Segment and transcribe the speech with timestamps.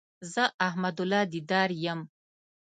[0.33, 1.99] زه احمد الله ديدار يم